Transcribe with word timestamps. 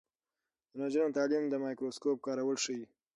د 0.71 0.73
نجونو 0.81 1.15
تعلیم 1.17 1.43
د 1.49 1.53
مایکروسکوپ 1.63 2.17
کارول 2.25 2.57
ښيي. 2.63 2.85